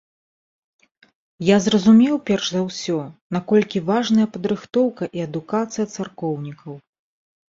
Я 1.47 1.57
зразумеў 1.65 2.15
перш 2.29 2.45
за 2.53 2.61
ўсё, 2.69 2.97
наколькі 3.37 3.81
важная 3.89 4.25
падрыхтоўка 4.39 5.03
і 5.19 5.23
адукацыя 5.27 5.85
царкоўнікаў. 5.97 6.73